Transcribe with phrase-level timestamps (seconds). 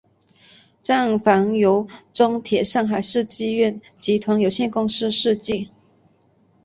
[0.81, 5.69] 站房由中铁上海设计院集团有限公司设计。